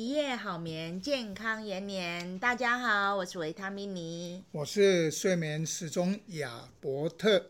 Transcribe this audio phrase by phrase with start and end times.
[0.00, 2.38] 一夜好眠，健康延年。
[2.38, 7.44] 大家好，我是维他命尼，我是睡眠时钟亚伯特，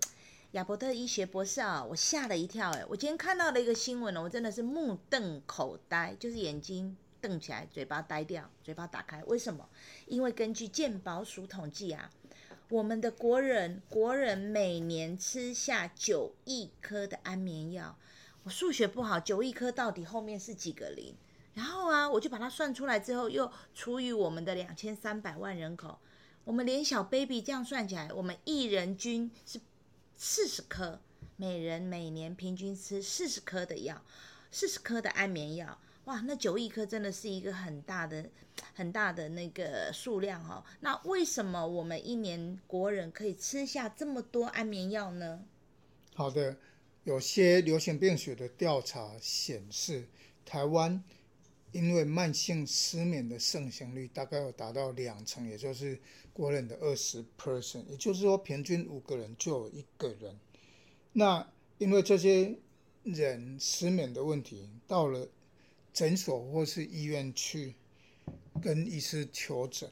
[0.50, 2.84] 亚伯特医学博士啊，我吓了一跳哎！
[2.88, 9.22] 我今天看到了一个新闻，我真的是目瞪口呆，就是眼睛瞪起来，嘴巴呆掉，嘴巴打开。
[9.28, 9.68] 为什么？
[10.08, 12.10] 因为根据健保署统计啊，
[12.68, 17.96] 我们的国人国人每年吃下九亿颗的安眠药。
[18.42, 21.14] 我数学不好，九亿颗到底后面是几个零？
[21.60, 25.98] 然后啊，我就把它算出来之后，又除以我们的两千三百万人口，
[26.42, 29.60] 我们连小 baby 这样算起来，我们一人均是
[30.16, 30.98] 四十颗，
[31.36, 34.02] 每人每年平均吃四十颗的药，
[34.50, 38.24] 四十颗的安眠药，哇，那九亿颗真的是一个很大的、
[38.72, 40.64] 很大的那个数量哦。
[40.80, 45.44] 那为什么我们一年国人可以吃下这么多安眠药呢？
[46.14, 46.56] 好的，
[47.04, 50.08] 有些流行病学的调查显示，
[50.46, 51.04] 台湾。
[51.72, 55.98] 因为慢性失眠的盛行率大概有达到两成，也就是
[56.32, 60.38] 国人的二十 percent，也就是说平均五个人就有一个人。
[61.12, 61.46] 那
[61.78, 62.56] 因为这些
[63.02, 65.28] 人失眠的问题，到了
[65.92, 67.74] 诊所或是医院去
[68.60, 69.90] 跟医师求诊，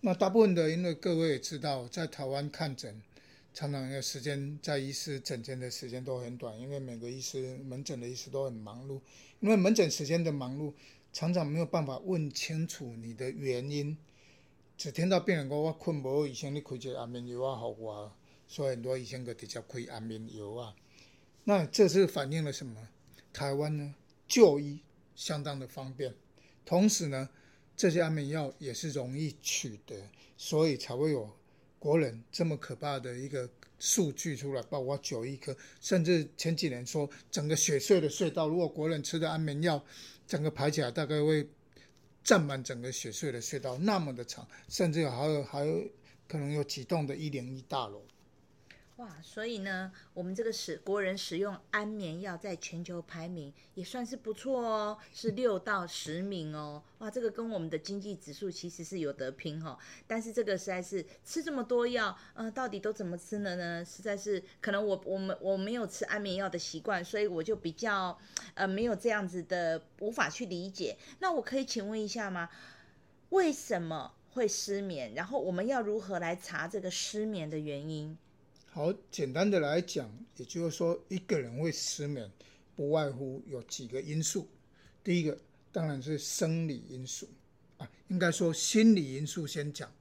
[0.00, 3.02] 那大部分的，因为各位也知道，在台湾看诊，
[3.52, 9.00] 常常的时间在医师诊间的时间都很短，因为每个医师门诊的医师都很忙碌。
[9.40, 10.72] 因为门诊时间的忙碌，
[11.12, 13.96] 常常没有办法问清楚你的原因，
[14.76, 18.12] 只听到病人说我困不，医生你开一个安眠药啊，好我，
[18.46, 20.76] 所以很多医生就直接开安眠药啊。
[21.44, 22.88] 那这是反映了什么？
[23.32, 23.94] 台湾呢，
[24.28, 24.80] 就医
[25.14, 26.14] 相当的方便，
[26.64, 27.30] 同时呢，
[27.76, 31.30] 这些安眠药也是容易取得，所以才会有
[31.80, 33.50] 国人这么可怕的一个。
[33.82, 39.82] 数据出来，包括九亿颗，甚至前几年说整个雪隧的隧道，如果国人吃的安眠药，
[40.26, 41.48] 整个排起来大概会
[42.22, 45.82] 占满整个雪隧的隧道，那么的长，甚至还有还有
[46.28, 48.02] 可能有几栋的一零一大楼。
[49.00, 56.82] 哇，所以呢，我们这个使国人使用安眠药在全球排名也算是不错哦，是六到十名哦。
[56.98, 59.78] 哇，这个跟我们的经济指数其实是有得拼哈、哦。
[60.06, 63.56] 但是这个实在是吃这么多药，呃，到底都怎么吃呢？
[63.56, 68.18] 呢，实在是可能我我们我没有吃安眠药的习惯，所以我就比较
[68.52, 70.98] 呃没有这样子的无法去理解。
[71.20, 72.50] 那我可以请问一下吗？
[73.30, 75.14] 为什么会失眠？
[75.14, 78.18] 然后我们要如何来查这个失眠的原因？
[78.80, 82.30] 好，简单的来讲，也就是说，一个人会失眠，
[82.74, 84.48] 不外乎有几个因素。
[85.04, 85.36] 第一个
[85.70, 87.28] 当然是生理因素
[87.76, 89.92] 啊，应该说心理因素先讲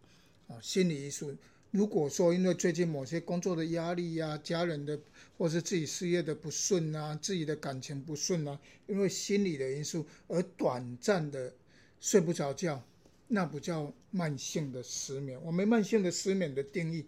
[0.48, 0.58] 啊。
[0.62, 1.36] 心理因素，
[1.72, 4.98] 如果说因为最近某些工作的压力呀、家人的
[5.38, 8.58] 或是自己事业的不顺啊、自己的感情不顺啊，
[8.88, 11.54] 因为心理的因素而短暂的
[12.00, 12.82] 睡不着觉，
[13.28, 15.38] 那不叫慢性的失眠。
[15.44, 17.06] 我们慢性的失眠的定义。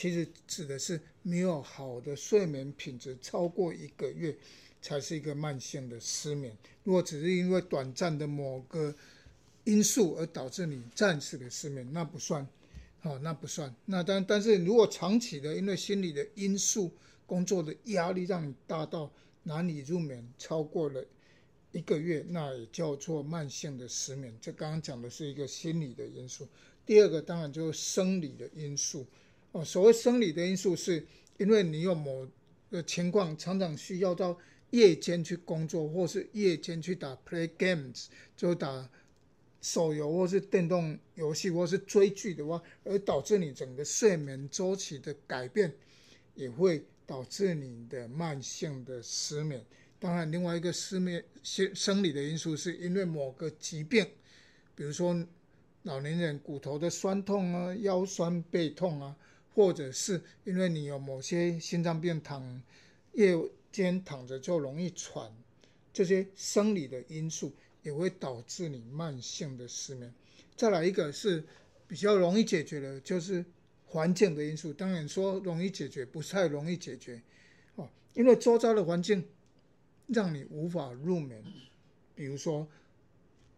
[0.00, 4.34] 其实指的是没有好的睡眠品质超过一个月，
[4.80, 6.56] 才是一个慢性的失眠。
[6.84, 8.94] 如果只是因为短暂的某个
[9.64, 12.48] 因素而导致你暂时的失眠，那不算，
[13.00, 13.74] 好，那不算。
[13.84, 16.90] 那但但是如果长期的因为心理的因素、
[17.26, 19.12] 工作的压力让你大到
[19.42, 21.04] 难以入眠超过了
[21.72, 24.34] 一个月，那也叫做慢性的失眠。
[24.40, 26.48] 这刚刚讲的是一个心理的因素。
[26.86, 29.06] 第二个当然就是生理的因素。
[29.52, 31.04] 哦，所谓生理的因素，是
[31.38, 32.24] 因为你有某
[32.70, 34.38] 个情况，常常需要到
[34.70, 38.06] 夜间去工作，或是夜间去打 play games，
[38.36, 38.88] 就打
[39.60, 45.74] 手游或是电动游戏，或是追剧的话，而导致你整个睡眠周期的改变，
[46.36, 49.64] 也会导致你的慢性的失眠。
[49.98, 54.06] 当然，另外一个失眠生生理的因素，是因为某个疾病，
[54.76, 55.26] 比如说
[55.82, 59.16] 老年人骨头的酸痛啊、腰酸背痛啊。
[59.54, 62.62] 或者是因为你有某些心脏病，躺
[63.12, 63.34] 夜
[63.72, 65.30] 间躺着就容易喘，
[65.92, 67.52] 这些生理的因素
[67.82, 70.12] 也会导致你慢性的失眠。
[70.56, 71.44] 再来一个是
[71.88, 73.44] 比较容易解决的，就是
[73.86, 74.72] 环境的因素。
[74.72, 77.20] 当然说容易解决，不太容易解决
[77.74, 79.26] 哦，因为周遭的环境
[80.06, 81.42] 让你无法入眠。
[82.14, 82.68] 比如说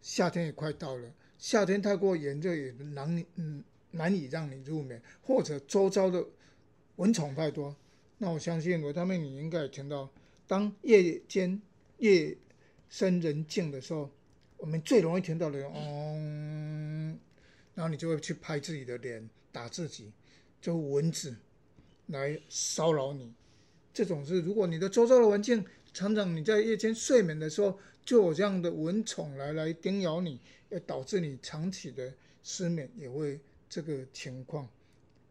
[0.01, 3.63] 夏天也快到了，夏天太过炎热也难嗯。
[3.93, 6.27] 难以让你入眠，或者周遭的
[6.97, 7.75] 蚊虫太多，
[8.19, 10.11] 那我相信维他命你应该也听到，
[10.47, 11.61] 当夜间
[11.99, 12.37] 夜
[12.89, 14.11] 深人静的时候，
[14.59, 17.19] 我们最容易听到的，嗯，
[17.75, 20.13] 然后你就会去拍自己的脸，打自己，
[20.61, 21.35] 就蚊子
[22.07, 23.33] 来骚扰你。
[23.95, 30.41] 这种是，如果你的周遭的环境常常你在夜间睡眠的时候就有这样的蚊虫来来叮咬你，
[30.71, 32.13] 也导致你长期的
[32.43, 33.39] 失眠，也会
[33.73, 34.69] 这个情况。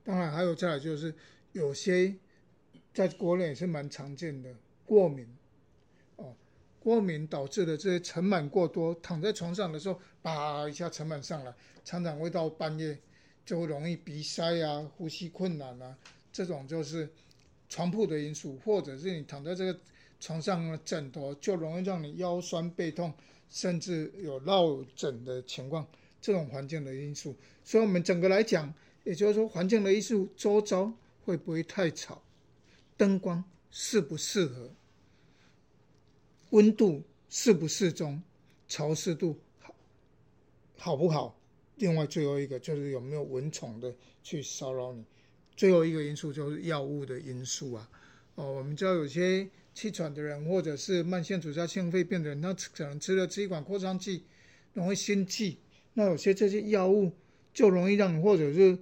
[0.03, 1.13] 当然还有再来就是
[1.51, 2.15] 有些
[2.91, 4.51] 在国内也是蛮常见的
[4.83, 5.27] 过敏
[6.15, 6.33] 哦，
[6.79, 11.53] 过敏导致的这些尘螨过多，躺在床上的时候，叭一下尘螨上来，
[11.85, 12.97] 常常会到半夜
[13.45, 15.95] 就会容易鼻塞啊、呼吸困难啊，
[16.31, 17.07] 这种就是
[17.69, 19.79] 床铺的因素，或者是你躺在这个。
[20.23, 23.11] 床上的枕头就容易让你腰酸背痛，
[23.49, 25.83] 甚至有落枕的情况。
[26.21, 28.73] 这种环境的因素，所以我们整个来讲，
[29.03, 30.93] 也就是说，环境的因素，周遭
[31.25, 32.21] 会不会太吵，
[32.95, 34.71] 灯光适不适合，
[36.51, 38.21] 温度适不适中，
[38.67, 39.75] 潮湿度好
[40.77, 41.37] 好不好？
[41.77, 45.03] 另外，最后一个就是有没有蚊虫的去骚扰你。
[45.57, 47.89] 最后一个因素就是药物的因素啊。
[48.35, 49.49] 哦，我们知道有些。
[49.73, 54.25] 气喘的人，或者是慢性阻塞性肺病的人，他可能吃了支气管扩张剂，
[54.73, 55.57] 容易心悸。
[55.93, 57.11] 那有些这些药物
[57.53, 58.77] 就容易让，或者是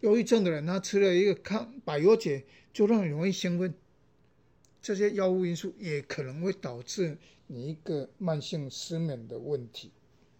[0.00, 3.72] 忧郁症的人，他吃了一个抗百忧解，就让你容易兴奋。
[4.80, 7.16] 这些药物因素也可能会导致
[7.46, 9.92] 你一个慢性失眠的问题。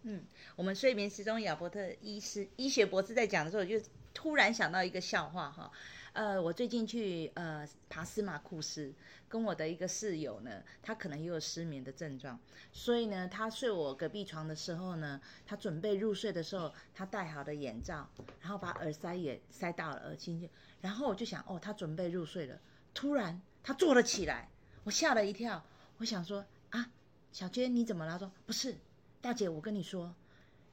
[0.03, 0.21] 嗯，
[0.57, 3.79] 我们睡眠时钟亚伯特医师医学博士在讲的时候，就
[4.13, 5.71] 突然想到一个笑话哈。
[6.13, 8.93] 呃，我最近去呃爬司马库斯，
[9.27, 12.39] 跟我的一个室友呢，他可能也有失眠的症状，
[12.71, 18.07] 所以呢，他睡我隔壁床的时候呢，他准备入睡的时候，他戴好的眼罩，
[18.39, 20.47] 然后把耳塞也塞到了耳机，
[20.81, 22.59] 然后我就想，哦，他准备入睡了，
[22.93, 24.49] 突然他坐了起来，
[24.83, 25.65] 我吓了一跳，
[25.97, 26.91] 我想说啊，
[27.31, 28.11] 小娟你怎么了？
[28.11, 28.77] 他说不是，
[29.19, 30.13] 大姐，我跟你说，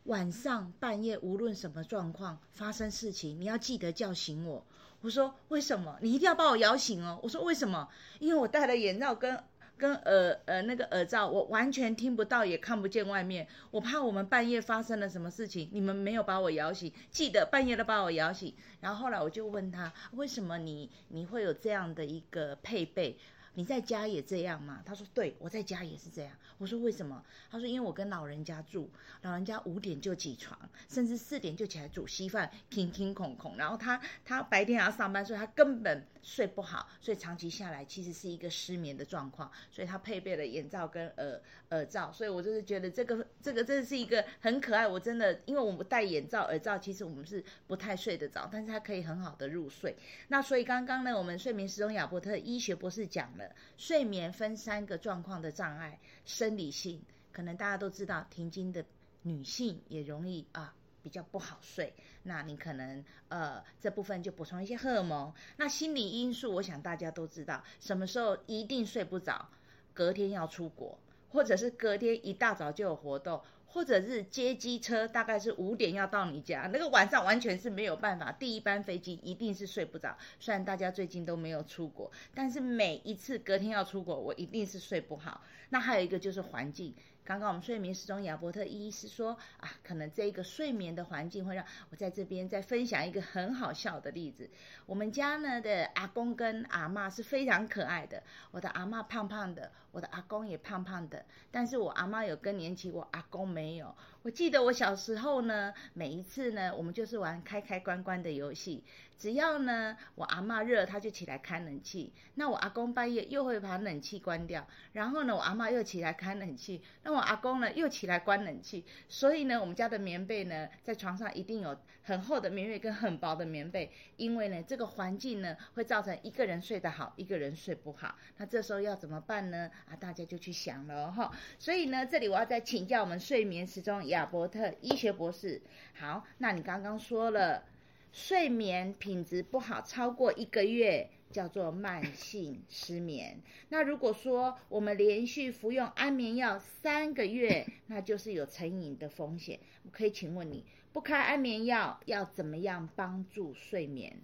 [0.04, 4.66] 晚上半夜无论什么状况发生事情，你要记得叫醒我。
[5.00, 5.96] 我说为什么？
[6.02, 7.18] 你一定要把我摇醒哦！
[7.22, 7.88] 我说为什么？
[8.18, 9.42] 因为我戴了眼罩跟
[9.78, 13.48] 跟耳呃那个耳罩，我完全听不到也看不见外面。
[13.70, 18.54] 我怕我们半夜发生了什么事情，你们没有把我摇醒，记得半夜都把我摇醒。
[18.80, 23.16] 然后后来我就问他，为什么你你会有这样的一个配备？
[23.54, 24.80] 你在家也这样吗？
[24.84, 26.32] 他说：对，我在家也是这样。
[26.58, 27.22] 我说为什么？
[27.50, 28.88] 他说因为我跟老人家住，
[29.22, 30.58] 老人家五点就起床，
[30.88, 33.56] 甚至四点就起来煮稀饭，听听恐恐。
[33.56, 39.50] 然后他他白天还要上班，所以他根本睡不好，所以长期下来其实是一个失眠的状况。
[39.70, 41.40] 所以他配备了眼罩跟耳
[41.70, 42.12] 耳罩。
[42.12, 44.86] 所以我就是觉得这个这个真的是一个很可爱。
[44.86, 49.96] 我真的因为我们戴眼罩耳罩，其实我们是不太睡得着，但是它可以很好的入睡。
[50.28, 53.54] 那所以刚刚呢，我们睡眠时钟亚伯特医学博士讲了。
[53.76, 57.02] 睡眠分三个状况的障碍，生理性
[57.32, 58.84] 可能大家都知道，停经的
[59.22, 61.94] 女性也容易啊比较不好睡。
[62.30, 65.34] 那你可能呃这部分就补充一些荷尔蒙。
[65.56, 69.48] 那心理因素，我想大家都知道，什么时候一定睡不着？
[69.92, 70.96] 隔天要出国，
[71.30, 73.42] 或者是隔天一大早就有活动。
[73.72, 78.32] 或者是接机车，大概是五点要到你家，那个晚上完全是没有办法。
[78.32, 80.18] 第一班飞机一定是睡不着。
[80.40, 85.40] 虽然大家最近都没有出国，但是每一次隔天要出国，我一定是睡不好。
[85.68, 86.92] 那还有一个就是环境。
[87.24, 94.50] 刚刚我们睡眠时钟亚伯特医师说啊，可能这一个睡眠的环境会让我在这边再分享一个很好笑的例子。
[94.86, 103.94] 我们家呢的阿公跟阿嬷是非常可爱的，我的阿嬷胖胖的，我的阿公也胖胖的，但是我阿嬷有更年期，我阿公没有。
[104.22, 108.84] 我记得我小时候呢，每一次呢，我们就是玩开开关关的游戏。
[109.16, 112.12] 只要呢，我阿嬷热，他就起来开冷气。
[112.34, 116.82] 那我阿公半夜又会把冷气关掉，然后呢，我阿嬷又起来开冷气。
[117.02, 118.84] 那我阿公呢，又起来关冷气。
[119.08, 128.14] 所以呢，我们家的棉被呢，在床上一定有很厚的棉被跟很薄的棉被，因为呢，这个环境呢，会造成一个人睡得好，一个人睡不好。
[128.38, 129.70] 那这时候要怎么办呢？
[129.86, 131.30] 啊，大家就去想了哈。
[131.58, 134.02] 所以呢，这里我要再请教我们睡眠时钟。
[134.10, 135.60] 亚伯特医学博士，
[135.94, 137.64] 好，那你刚刚说了，
[138.12, 143.40] 睡眠品质不好超过一个月叫做慢性失眠。
[143.68, 149.58] 那如果说我们连续服用安眠药三个月， 那就是有成瘾的风险。
[149.84, 154.16] 我可以请问你，不开安眠药要怎么样帮助睡眠？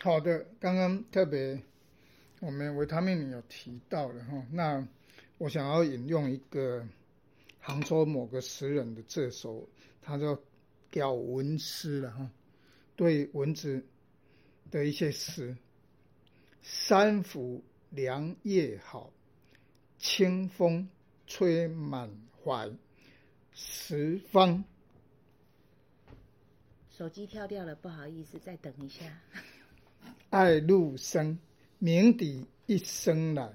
[0.00, 1.60] 好的，刚刚特别
[2.40, 4.86] 我们维他命有提到的哈，那
[5.38, 6.86] 我想要引用一个。
[7.66, 9.66] 杭州某个诗人的这首，
[10.02, 10.36] 他叫
[10.92, 12.30] 《咬蚊诗》了哈，
[12.94, 13.82] 对蚊子
[14.70, 15.56] 的一些诗。
[16.60, 19.10] 三伏凉夜好，
[19.96, 20.86] 清风
[21.26, 22.10] 吹满
[22.44, 22.70] 怀。
[23.54, 24.62] 十方。
[26.90, 29.04] 手机跳掉了，不好意思，再等一下。
[30.28, 31.38] 爱露生，
[31.78, 33.50] 鸣笛一声来，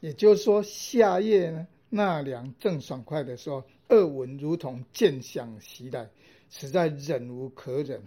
[0.00, 1.66] 也就是说，夏夜呢。
[1.96, 6.08] 纳凉正爽快的时候，恶闻如同箭响袭来，
[6.50, 8.00] 实在忍无可忍，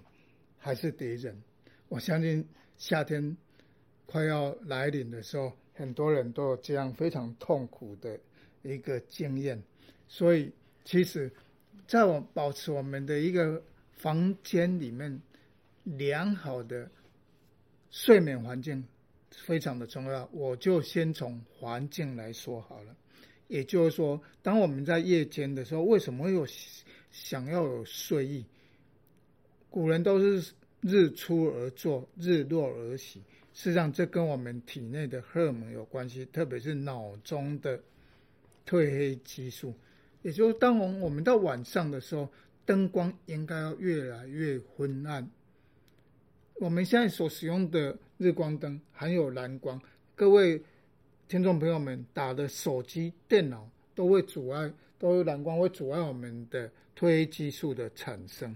[0.58, 1.36] 还是得忍。
[1.90, 3.36] 我相信夏天
[4.06, 8.18] 快要来临的时候，很多人都有这样非常痛苦的
[8.62, 9.62] 一个经验。
[10.08, 10.54] 所以，
[10.86, 11.32] 其实，
[11.88, 15.22] 在我保持我们的一个房间里面
[15.84, 16.90] 良好的
[17.90, 18.84] 睡眠环境
[19.32, 20.30] 非常的重要。
[20.32, 22.96] 我就先从环境来说好了。
[23.50, 26.48] 也就是说，当我们在夜间的时候，为什么会有
[27.10, 28.46] 想要有睡意？
[29.72, 33.24] 古人都是日出而作，日落而息。
[33.52, 37.82] 事实上，这跟我们体内的荷尔蒙有关系，特别是脑中的
[38.68, 39.74] 褪黑激素。
[40.22, 42.32] 也就是当我们到晚上的时候，
[42.68, 45.28] 灯光应该要越来越昏暗。
[46.60, 49.82] 我们现在所使用的日光灯含有蓝光，
[50.16, 50.62] 各位。
[51.30, 56.68] 听众朋友们，打的手机、电脑都会阻碍，都有蓝光会阻碍我们的
[56.98, 58.52] 褪黑激素的产生。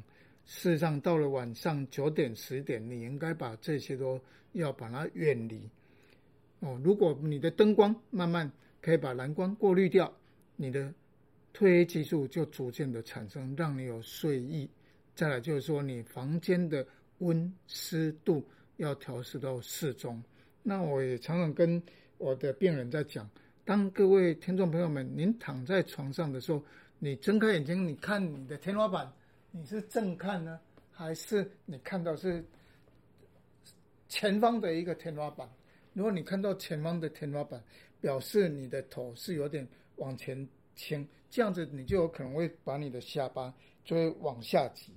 [0.47, 4.19] 事实上，到了晚上九点、十点，你应该把这些都
[4.53, 5.69] 要把它远离。
[6.61, 8.51] 哦，如果你的灯光慢慢
[8.81, 10.11] 可以把蓝光过滤掉，
[10.55, 10.91] 你的
[11.53, 14.67] 褪黑激素就逐渐的产生，让你有睡意。
[15.13, 16.83] 再来就是说，你房间的
[17.19, 18.43] 温湿度
[18.77, 20.19] 要调试到适中。
[20.63, 21.79] 那我也常常跟
[22.23, 23.29] 我的病人在讲，
[23.65, 26.63] 当各位听众朋友们，您躺在床上的时候，
[26.97, 29.11] 你睁开眼睛，你看你的天花板，
[29.51, 30.57] 你是正看呢，
[30.89, 32.41] 还是你看到是
[34.07, 35.45] 前方的一个天花板？
[35.91, 37.61] 如果你看到前方的天花板，
[37.99, 43.53] 表示你的头是有点往前倾，这样子你就有可能会把你的下巴
[43.83, 44.93] 就会往下挤，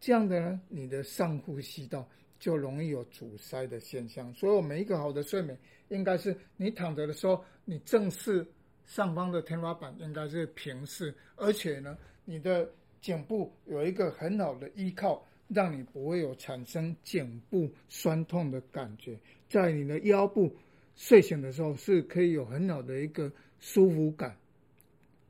[0.00, 2.08] 这样的呢，你的上呼吸道。
[2.38, 8.46] 就容易有阻塞的现象，所以，我们一个好的睡眠，应该是你躺着的时候，你正视
[8.84, 19.18] 上方的天花板应该是平视，而且呢，你的颈部有一个很好的依靠，让你不会有产生颈部酸痛的感觉。
[19.48, 20.54] 在你的腰部
[20.96, 24.36] 睡醒的时候，是可以有很好的一个舒服感。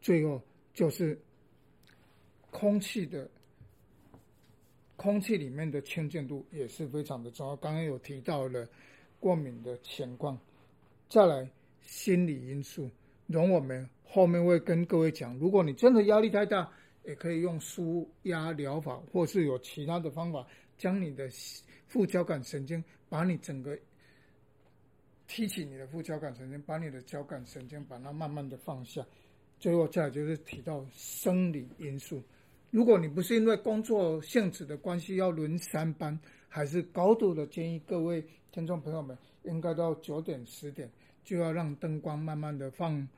[0.01, 0.43] 最后
[0.73, 1.17] 就是
[2.51, 3.31] 空气的。
[4.97, 7.57] 空气里面的清净度也是非常的重要。
[7.57, 8.69] 刚刚有提到了
[9.19, 10.39] 过敏的情况，
[11.09, 11.49] 再来
[11.83, 12.89] 心理因素，
[13.27, 15.37] 容我们后面会跟各位讲。
[15.39, 16.71] 如果你真的压力太大，
[17.05, 20.47] 也可以用舒压疗法，或是有其他的方法，
[20.79, 21.29] 将你的
[21.87, 23.79] 副交感神经，把你整个
[25.27, 29.05] 提起你的副交感神经，把你的交感神经把它慢慢的放下。
[29.59, 32.23] 最后再来就是提到生理因素。
[32.75, 40.91] 如果你不是因为工作性质的关系要轮三班，还是高度的建议各位听众朋友们，应该到九点十点
[41.23, 43.09] 就要让灯光慢慢的放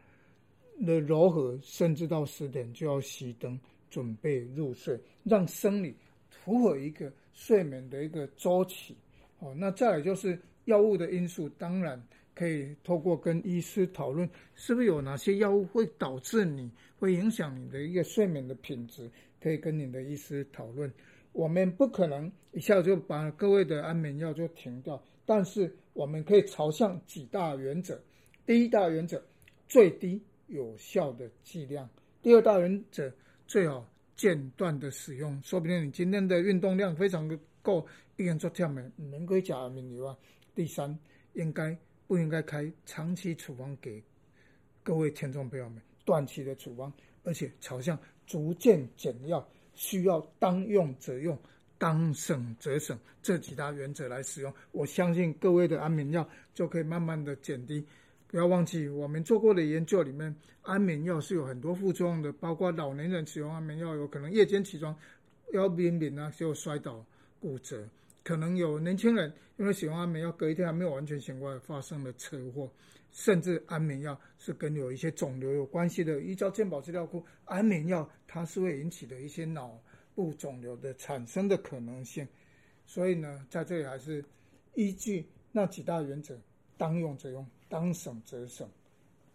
[0.84, 3.58] 的柔和，甚至到十点就要熄灯，
[3.88, 5.96] 准备入睡，让生理
[6.28, 8.94] 符合一个睡眠的一个周期。
[9.38, 11.98] 哦，那再来就是药物的因素，当然
[12.34, 19.10] 可以透过跟医师讨论，是不是有哪些药物会导致你会影响你的一个睡眠的品质。
[19.46, 20.92] 可以跟你的医师讨论，
[21.30, 27.96] 我们不可能一下就把各位的安眠药就停掉，但是我们可以朝向几大原则。
[28.44, 29.22] 第一大原则，
[29.68, 31.86] 最低有效的剂量；
[32.20, 33.08] 第二大原则，
[33.46, 35.40] 最好间断的使用。
[35.44, 37.86] 说不定你今天的运动量非常的够，
[38.16, 40.18] 一人做跳门，能够加安眠药啊。
[40.56, 40.98] 第三，
[41.34, 44.02] 应该不应该开长期处方给
[44.82, 45.80] 各位听众朋友们？
[46.04, 47.96] 短期的处方，而且朝向。
[48.26, 51.38] 逐渐减药，需要当用则用，
[51.78, 57.86] 当省则省，这几大原则来使用，我相信各位的安眠药就可以慢慢的减低。
[58.26, 64.94] 不要忘记，我们做过的研究里面，安眠药是有很多副作用的，包括老年人使用安眠药有可能夜间起床
[65.52, 67.04] 要避免啊，就摔倒
[67.38, 67.78] 骨折；
[68.26, 72.68] 可能有年轻人因为使用安眠药，隔一天还没有完全醒过来，发生了车祸。
[73.12, 79.80] 甚至安眠药是跟有一些肿瘤有关系的，依照健保资料库，安眠药它是会引起的一些脑
[80.12, 82.26] 部肿瘤的产生的可能性。
[82.84, 84.24] 所以呢，在这里还是
[84.74, 86.36] 依据那几大原则，
[86.76, 88.68] 当用则用，当省则省。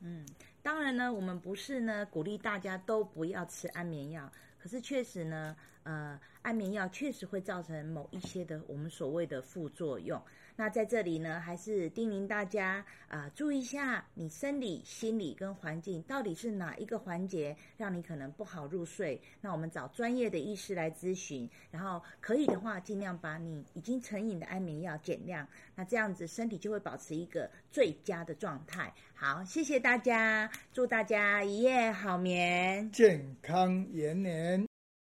[0.02, 0.28] 嗯，
[0.62, 4.30] 当然呢，我们不是呢鼓励大家都不要吃安眠药，
[4.60, 10.22] 可是确实呢，呃，安眠药确实会造成某一些的我们所谓的副作用。
[10.56, 19.20] 那在这里呢，还是叮咛大家啊、注意一下你生理、心理跟环境到底是哪一个环节让你可能不好入睡。
[19.40, 25.48] 那我们找专业的医师来咨询，然后可以的话，尽量把你已经成瘾的安眠药减量。
[25.74, 28.94] 那这样子身体就会保持一个最佳的状态。
[29.16, 34.71] 好，谢谢大家，祝大家一夜好眠，健康延年。